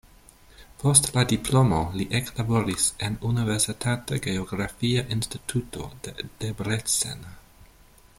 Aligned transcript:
Post 0.83 1.09
la 1.17 1.23
diplomo 1.31 1.81
li 1.97 2.07
eklaboris 2.19 2.87
en 3.07 3.17
universitata 3.33 4.19
geografia 4.29 5.05
instituto 5.17 5.91
de 6.07 6.15
Debrecen. 6.45 7.23